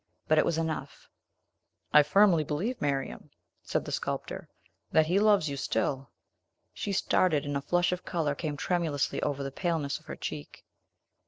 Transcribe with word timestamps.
But 0.27 0.39
it 0.39 0.45
was 0.45 0.57
enough." 0.57 1.07
"I 1.93 2.01
firmly 2.01 2.43
believe, 2.43 2.81
Miriam," 2.81 3.29
said 3.61 3.85
the 3.85 3.91
sculptor, 3.91 4.49
"that 4.91 5.05
he 5.05 5.19
loves 5.19 5.47
you 5.47 5.55
still." 5.55 6.09
She 6.73 6.91
started, 6.91 7.45
and 7.45 7.55
a 7.55 7.61
flush 7.61 7.91
of 7.91 8.03
color 8.03 8.33
came 8.33 8.57
tremulously 8.57 9.21
over 9.21 9.43
the 9.43 9.51
paleness 9.51 9.99
of 9.99 10.05
her 10.07 10.15
cheek. 10.15 10.65